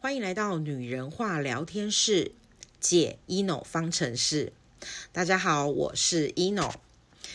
[0.00, 2.30] 欢迎来到女人话聊天室，
[2.78, 4.52] 解 ino 方程式。
[5.10, 6.72] 大家好，我是 ino。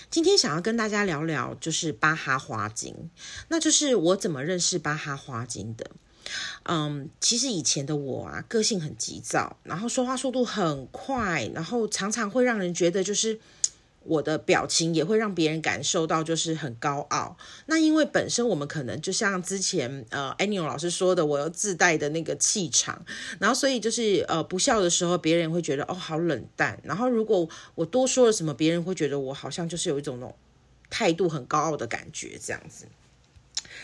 [0.10, 3.10] 今天想要跟大家聊聊，就是巴哈花精，
[3.50, 5.92] 那就是我怎么认识巴哈花精的。
[6.64, 13.42] 嗯，其实以前的我啊，个性很急躁，然后说话速度很快，然后常常会让人觉得就是。
[14.06, 17.38] 我的表情也会让别人感受到就是很高傲。
[17.68, 23.06] 那因为本身我们可能就像之前呃 Annie 老师说的，我有自带的那个气场，
[23.40, 26.80] 然后所以就是呃不笑的时候，别人会觉得哦好冷淡。
[26.84, 30.36] 然后如果我多说了什么，别人会觉得我好像就是有一种那种
[30.90, 32.86] 态度很高傲的感觉这样子。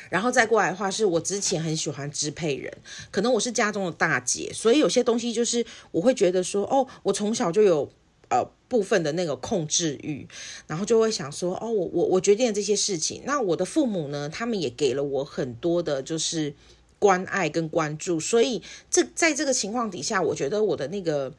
[0.09, 2.71] 然后再过来的话，是我之前很喜欢支配人，
[3.09, 7.91] 可能我是家中的大姐，所以有些东西就是我会觉得说哦，我从小就有。
[8.29, 10.27] 呃，部分的那个控制欲，
[10.67, 13.23] 然后就会想说，哦，我我我决定了这些事情。
[13.25, 16.53] 那我的父母呢，他们也给了我很多的，就是
[16.99, 18.19] 关爱跟关注。
[18.19, 18.61] 所以
[18.91, 21.33] 这在这个情况底下，我觉得我的那个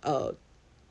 [0.00, 0.34] 呃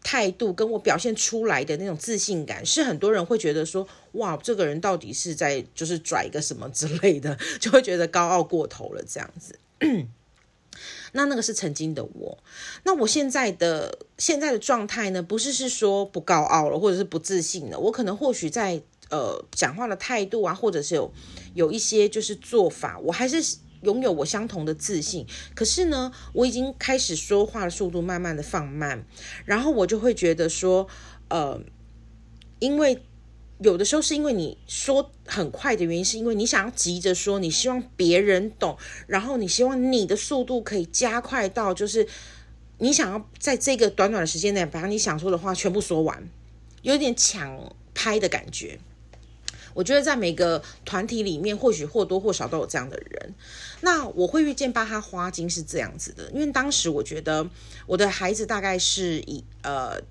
[0.04, 9.56] 态度，跟我表现出来的那种自信感，是很多人会觉得说，哇，这个人到底是在就是拽个什么之类的， 就会觉得高傲过头了这样子。
[11.12, 12.38] 那那个是曾经的我，
[12.84, 15.22] 那我现在的现在的状态呢？
[15.22, 17.78] 不是是说不高傲了，或者是不自信了。
[17.78, 21.14] 我可能或许在呃讲话的态度啊，或者是有
[21.54, 25.26] 有一些就是做法，我还是拥有我相同的自信。
[25.54, 29.06] 可是呢，我已经开始说话的速度慢慢的放慢，
[29.46, 30.88] 然后我就会觉得说，
[31.30, 31.60] 呃，
[32.60, 33.04] 因为。
[33.64, 42.08] 有的时候是因为你说很快的原因，是因为你想要急着说，你希望别人懂，然后你希望你的速度可以加快到，就是
[42.80, 46.28] 你想要在这个短短的时间内把你想说的话全部说完，
[46.82, 48.80] 有点抢拍的感觉。
[49.76, 53.36] 我觉得在每个团体里面，或许或多或少都有这样的人。
[53.82, 57.48] 那我会遇见巴哈花精是这样子的，因为当时我觉得
[57.86, 60.02] 我的孩子大概是以呃。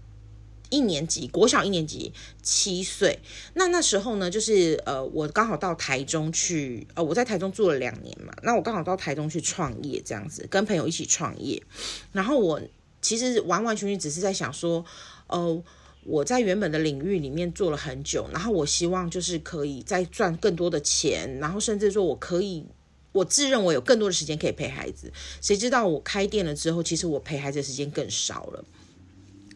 [0.71, 3.19] 一年级，国小一年级，七岁。
[3.55, 8.33] 那那时候呢，就是呃，我刚好到台中去，呃，我在台中住了两年嘛。
[8.43, 11.63] 那我刚好到台中去创业，这样子跟朋友一起创业。
[12.13, 12.61] 然后我
[13.03, 14.85] 其实完完全全只是在想说，
[15.27, 15.63] 呃，
[16.05, 22.65] 我在原本的领域里面做了很久，然后我希望就是可以再赚更多的钱，然后甚至说我可以，
[23.13, 25.13] 我自认为有更多的时间可以陪孩子。
[25.41, 28.65] 谁知道我开店了之后，其实我陪孩子的时间更少了。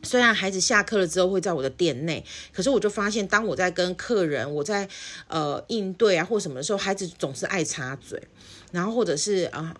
[0.04, 4.88] 虽然孩子下课了之后会在我的店内，可是我就发现，当我在跟客人，我在
[5.28, 8.22] 呃应对啊或什么的时候，孩子总是爱插嘴，
[8.70, 9.75] 然后或者是啊、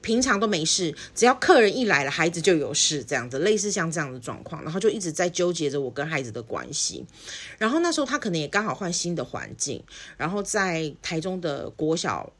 [0.00, 7.04] 平常都没事，只要客人一来了，孩子就有事，这样子类似像这样的状况，然后就一直在纠结着我跟孩子的关系。
[7.58, 9.82] 然后那时候他可能也刚好换新的环境，
[10.16, 12.32] 然后在台中的国小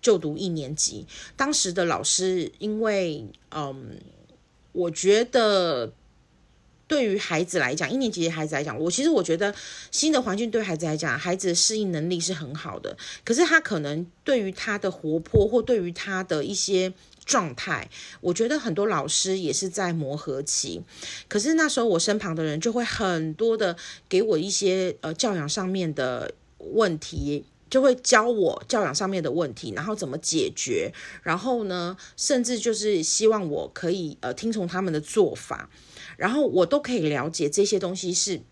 [0.00, 3.98] 就读一年级，当时的老师因为嗯，
[4.72, 5.92] 我觉得。
[6.92, 9.54] 对于孩子来讲，一年级的孩子来讲，我其实我觉得
[9.90, 12.94] 新的环境对孩子来讲，孩子的适应能力是很好的。
[13.24, 16.92] 可是他可能对于他的活泼或对于他的一些
[17.24, 17.88] 状态，
[18.20, 20.82] 我觉得很多老师也是在磨合期。
[21.28, 23.74] 可是那时候我身旁的人就会很多的
[24.06, 35.70] 给我一些呃教养上面的问题，就会教我教养上面的问题，然后怎么解决，然后呢，甚至就是希望我可以呃听从他们的做法。
[36.18, 38.42] 然后我都可以了解这些东西是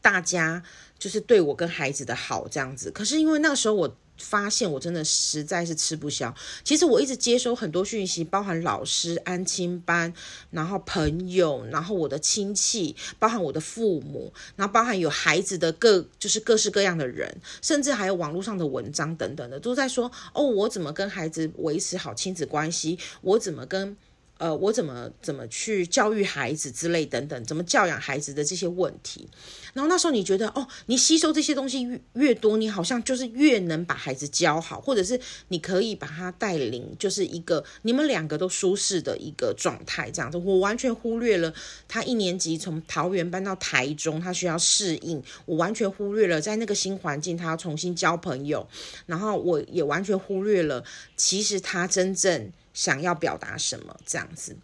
[0.00, 0.62] 大家
[0.96, 2.92] 就是对我跟孩子的好这样子。
[2.92, 6.32] 可是因为那时候我发现我真的实在是吃不消。
[6.62, 10.12] 其实我一直接收很多讯息，包含老师、安亲班，
[10.50, 23.96] 然后朋友，然后我的亲戚，包含我的父母，然后包含有孩子的各就是各式各样的人，甚至还有网络上的文章等等的，都在说哦，我怎么跟孩子维持好亲子关系，我怎么跟。
[24.40, 29.28] 呃，我怎么怎么去教育孩子之类等等，怎么教养孩子的这些问题，
[29.72, 40.38] 然后那时候你觉得哦，你吸收这些东西越越多，你好像就是越能把孩子教好，或者是你可以把他带领，就是一个你们两个都舒适的一个状态，这样子。
[40.38, 41.52] 我完全忽略了
[41.88, 48.66] 他一年级从桃园搬到台中，他需要适应，我完全忽略了在那个新环境他要重新交朋友，
[49.06, 50.84] 然后我也完全忽略了
[51.16, 52.52] 其实他真正。
[52.72, 54.56] 想要表达什么这样子？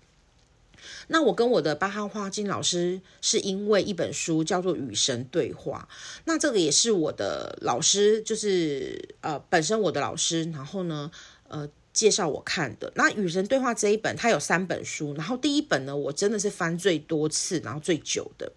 [1.09, 5.88] 那我跟我的巴哈花金老师是因为一本书叫做《与神对话》，
[6.25, 11.11] 那这个也是我的老师，就是呃本身我的老师，然后呢
[11.49, 12.93] 呃介绍我看的。
[12.94, 18.53] 那《与神对话》这一本，它有三本书，然后第一本呢，我真的是翻最多次，然后最久的。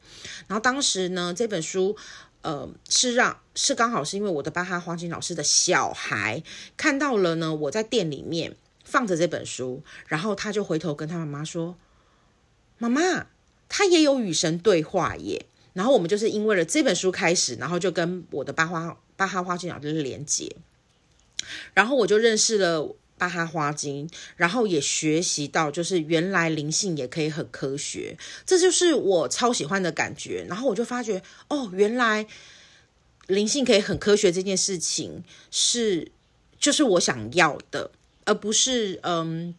[0.47, 1.95] 然后当时呢，这本书
[2.41, 6.43] 呃是让是刚好是因为我的巴哈花金老师的小孩
[6.77, 8.55] 看到了呢，我在店里面。
[8.85, 11.75] 放着这本书，然后他就回头跟他妈妈说
[12.79, 13.27] ：“妈妈，
[13.69, 20.53] 他也有与神对话耶。”然后我们就是因为了这本书开始，然后就跟我的巴哈巴哈花精老师连接，
[21.73, 30.45] 然后我就认识了巴哈花精，然后也学习到就是原来灵性也可以很科学，这就是我超喜欢的感觉。
[30.49, 32.25] 然后我就发觉哦，原来
[33.27, 36.11] 灵性可以很科学这件事情是
[36.59, 37.91] 就是我想要的，
[38.25, 39.53] 而不是嗯。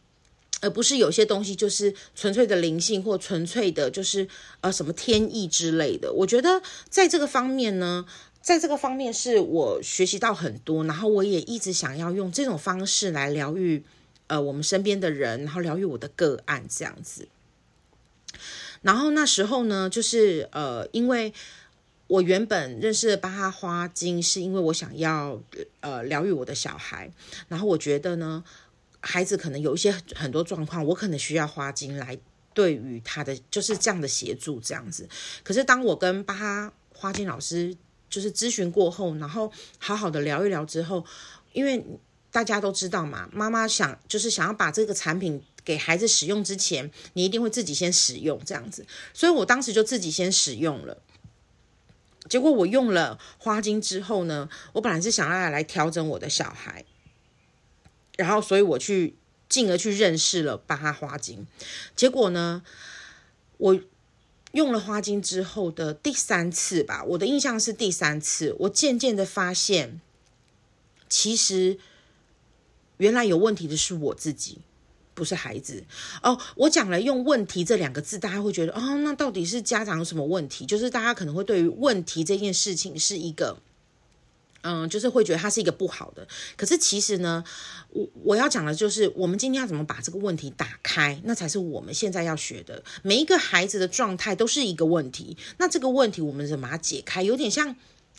[0.61, 4.29] 而不是有些东西就是纯粹的灵性或纯粹的，就是
[4.61, 6.13] 呃什么天意之类的。
[6.13, 8.05] 我觉得在这个方面呢，
[8.43, 13.83] 在这个方面是我学习到很多，然后我也一直想要用这种方式来疗愈
[14.27, 17.29] 呃我们身边的人，然后疗愈我的个案这样子。
[18.83, 21.33] 然后那时候呢，就是呃，因为
[22.07, 25.43] 我原本认识巴哈花精，是因为我想要
[25.81, 27.11] 呃疗愈我的小孩，
[27.49, 28.45] 然后我觉得呢。
[29.01, 32.19] 孩子可能有一些很多状况，我可能需要花精来
[32.53, 35.09] 对于他的就是这样的协助这样子。
[35.43, 37.77] 可是当我跟巴哈花精老师
[38.09, 41.05] 就是咨询过后，然后好好的聊一聊之后，
[41.53, 41.85] 因为
[42.31, 48.87] 大家都知道嘛，妈妈想就是想要把这个产品给孩子使用之前，你一定会自己先使用这样子。
[49.15, 51.03] 所以我当时就自己先使用了。
[52.29, 56.85] 结果我用了花精之后呢，我本来是想要来调整我的小孩。
[58.17, 59.15] 然后，所以我去
[59.49, 61.47] 进而去认识了巴哈花精，
[61.97, 62.63] 结果呢，
[63.57, 63.81] 我
[64.53, 70.01] 用了花精之后的第三次吧，我的印象是第三次，我渐渐的发现，
[71.09, 71.79] 其实
[72.99, 74.59] 原来有问题的是我自己，
[75.15, 75.85] 不是孩子。
[76.23, 80.67] 哦，我讲了用“问题”这两个字，大家会觉得，哦，那到底是家长有什么问题？
[80.67, 83.59] 就是大家可能会对于问题这件事情是一个。
[84.63, 86.27] 嗯，就是会觉得它是一个不好的，
[86.57, 87.43] 可是其实呢，
[87.89, 92.83] 我我要讲的就是，我们今天要怎么把这个问题打开，那才是我们现在要学的。
[93.03, 97.23] 每一个孩子的状态都是一个问题，那这个问题我们怎么把它解开？
[97.23, 97.75] 有点像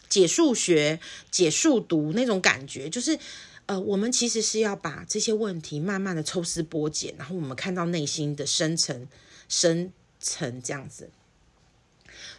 [0.09, 0.99] 解数学、
[1.29, 3.19] 解数独那种感觉，就是
[3.67, 9.07] 呃，我们其实是要把这些问题慢慢的抽丝剥茧，然后我们看到内心的深层、
[9.47, 11.11] 深层这样子。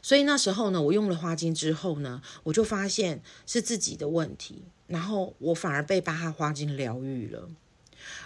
[0.01, 7.49] 所以那时候呢，我用了花精之后呢，我就发现是自己的问题，然后我反而被巴哈花精疗愈了。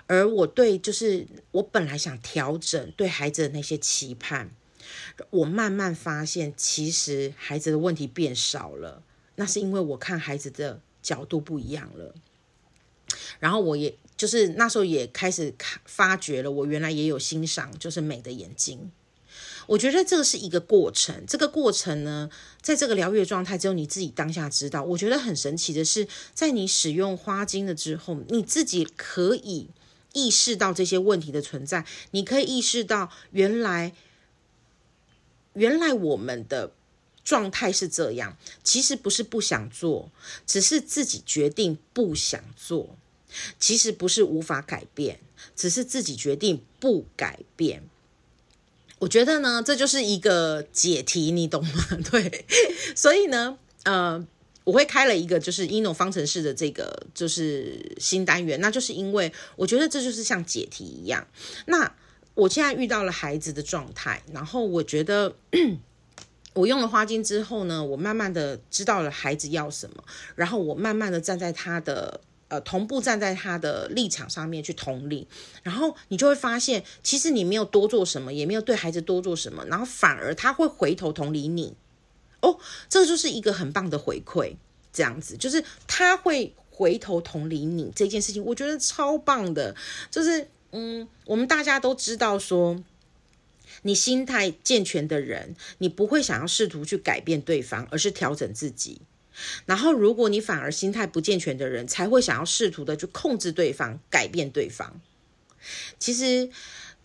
[0.06, 4.50] 而我对就是我本来想调整对孩子的那些期盼，
[5.30, 9.02] 我慢慢发现其实孩子的问题变少了，
[9.34, 12.14] 那是因为我看孩子的角度不一样了。
[13.38, 18.90] 然后我也就是那时候也开始看发觉了，我原来也有欣赏就是美的眼睛。
[19.66, 22.30] 我觉得这个是一个过程，这个过程呢，
[22.60, 24.82] 在这个疗愈的状态，只有你自己当下知道。
[24.82, 29.68] 我觉得很神奇的是，在你使用花精了之后，你自己可以
[30.12, 33.92] 意识到这些问题的存在，你可以意识到原来，
[35.54, 36.72] 原来我们的
[37.24, 38.36] 状态是这样。
[38.62, 40.10] 其实不是不想做，
[40.46, 42.96] 只是自己决定不想做。
[43.58, 45.18] 其实不是无法改变，
[45.54, 47.82] 只是自己决定不改变。
[48.98, 51.70] 我觉得呢，这就是一个解题，你懂吗？
[52.10, 52.46] 对，
[52.94, 54.26] 所以呢，呃，
[54.64, 61.26] 我会开了一个就是一元方程式的这个就是新单元，那就是因为我觉得这就是像解题一样。
[61.66, 61.94] 那
[62.34, 65.36] 我现在遇到了孩子的状态，然后我觉得
[66.54, 70.02] 我用了花精之后呢，我慢慢的知道了孩子要什么，
[70.34, 72.22] 然后我慢慢的站在他的。
[72.48, 75.26] 呃，同步站在他的立场上面去同理，
[75.64, 81.74] 然后你就会发现，其实你没有多做什么，也没有对孩子多做什么，然后反而他会回头同理你。
[82.42, 84.54] 哦，这就是一个很棒的回馈，
[84.92, 89.74] 这样子就是他会回头同理你这件事情，我觉得超棒的。
[90.08, 92.80] 就是，嗯，我们大家都知道说，
[93.82, 99.00] 你心态健全的人，你不会想要试图去改变对方，而是调整自己。
[99.66, 105.00] 然后，如果你反而心态不健全的人，才会想要试图的去控制对方、改变对方。
[105.98, 106.48] 其实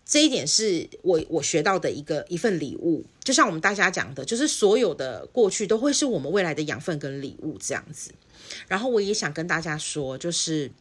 [0.06, 3.06] 这一点是我我学到的一个一份礼物。
[3.24, 8.12] 就像我们大家讲的，就是所有的过去都会是我们未来的养分跟礼物这样子。
[8.68, 10.72] 然后我也想跟大家说，就是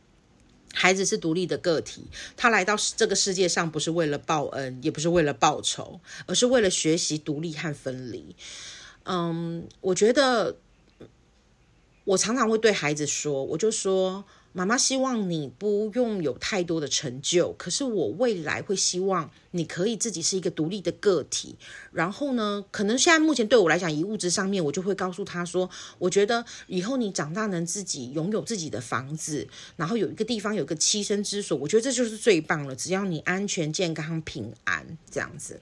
[0.73, 2.04] 孩子是独立的个体，
[2.37, 8.37] 他来到这个世界上不是为了报恩，也不是为了报仇，而是为了学习独立和分离。
[9.04, 10.57] 嗯，我觉得。
[12.04, 21.57] 我常常会对孩子说，我就说，妈妈希望你不用有太多的成就，可是我未来会希望你可以自己是一个独立的个体。
[21.92, 32.75] 然后呢，可能现在目前对我来讲，以物质上面，我就会告诉他说，我觉得以后你长大能自己拥有自己的房子，然后有一个地方有个栖身之所，我觉得这就是最棒了。
[32.75, 35.61] 只要你安全、健康、平安，这样子。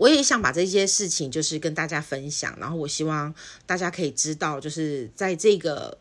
[0.00, 3.34] 我也想把这些事情就是跟大家分享，然后我希望
[3.66, 5.98] 大家可以知道，就是在这个。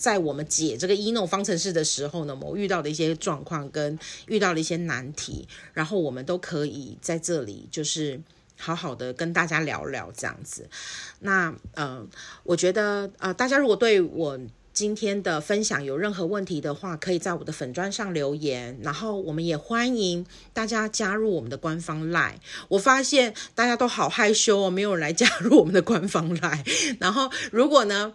[0.00, 3.98] 在我们解这个 ENO 方程式的时候呢，我遇到的一些状况跟
[4.28, 8.18] 遇到的一些难题，然后我们都可以在这里就是
[8.56, 10.70] 好好的跟大家聊聊这样子。
[11.18, 12.08] 那呃，
[12.44, 14.40] 我觉得呃，大家如果对我
[14.72, 22.34] 今天的分享有任何问题的话，可以在我的粉砖上留言，然后我们也欢迎大家加入我们的官方 LINE。
[22.68, 26.96] 我发现大家都好害羞哦，没有人来加入我们的官方 LINE。
[27.00, 28.14] 然后如果呢，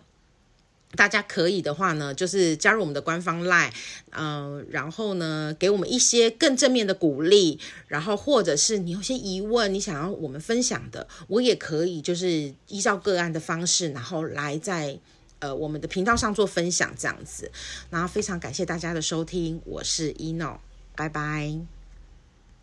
[0.95, 3.71] 大家可以的话呢，就是加入我们的官方 LINE，
[4.12, 7.59] 嗯、然后呢，给我们一些更正面的鼓励，
[7.89, 14.97] 然后或者是你有些疑问，你想要我们分享的，我也可以就是依照个案的方式，然后来在
[15.39, 17.51] 呃我们的频道上做分享这样子。
[17.89, 20.59] 然后非常感谢大家的收听，我是依诺
[20.95, 21.75] 拜拜。